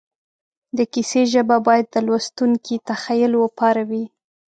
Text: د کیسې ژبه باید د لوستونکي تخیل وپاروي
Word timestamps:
د 0.77 0.79
کیسې 0.93 1.21
ژبه 1.33 1.57
باید 1.67 1.85
د 1.91 1.95
لوستونکي 2.07 2.75
تخیل 2.89 3.31
وپاروي 3.37 4.05